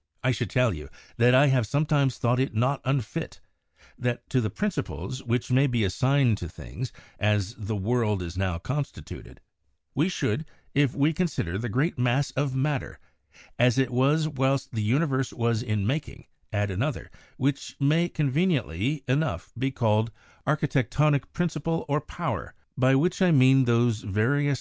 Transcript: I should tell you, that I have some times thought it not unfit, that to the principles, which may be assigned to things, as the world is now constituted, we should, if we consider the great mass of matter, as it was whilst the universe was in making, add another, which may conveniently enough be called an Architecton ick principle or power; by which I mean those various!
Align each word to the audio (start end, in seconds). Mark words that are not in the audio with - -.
I 0.22 0.30
should 0.30 0.50
tell 0.50 0.72
you, 0.72 0.88
that 1.16 1.34
I 1.34 1.48
have 1.48 1.66
some 1.66 1.84
times 1.84 2.16
thought 2.16 2.38
it 2.38 2.54
not 2.54 2.80
unfit, 2.84 3.40
that 3.98 4.30
to 4.30 4.40
the 4.40 4.48
principles, 4.48 5.20
which 5.24 5.50
may 5.50 5.66
be 5.66 5.82
assigned 5.82 6.38
to 6.38 6.48
things, 6.48 6.92
as 7.18 7.56
the 7.56 7.74
world 7.74 8.22
is 8.22 8.38
now 8.38 8.58
constituted, 8.58 9.40
we 9.92 10.08
should, 10.08 10.44
if 10.74 10.94
we 10.94 11.12
consider 11.12 11.58
the 11.58 11.68
great 11.68 11.98
mass 11.98 12.30
of 12.36 12.54
matter, 12.54 13.00
as 13.58 13.76
it 13.76 13.90
was 13.90 14.28
whilst 14.28 14.70
the 14.72 14.80
universe 14.80 15.32
was 15.32 15.60
in 15.60 15.84
making, 15.88 16.28
add 16.52 16.70
another, 16.70 17.10
which 17.36 17.74
may 17.80 18.08
conveniently 18.08 19.02
enough 19.08 19.52
be 19.58 19.72
called 19.72 20.12
an 20.46 20.54
Architecton 20.56 21.16
ick 21.16 21.32
principle 21.32 21.84
or 21.88 22.00
power; 22.00 22.54
by 22.76 22.94
which 22.94 23.20
I 23.20 23.32
mean 23.32 23.64
those 23.64 24.02
various! 24.02 24.52